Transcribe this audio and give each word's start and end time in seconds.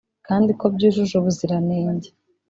kandi 0.27 0.51
ko 0.59 0.65
byujuje 0.73 1.13
ubuziranenge 1.17 2.09